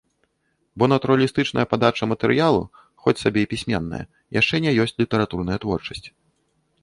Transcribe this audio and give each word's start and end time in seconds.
Бо 0.83 0.85
натуралістычная 0.93 1.65
падача 1.73 2.03
матэрыялу, 2.13 2.63
хоць 3.05 3.15
сабе 3.23 3.39
і 3.45 3.49
пісьменная, 3.53 4.01
яшчэ 4.39 4.55
не 4.67 4.71
ёсць 4.87 4.99
літаратурная 5.03 5.57
творчасць. 5.67 6.05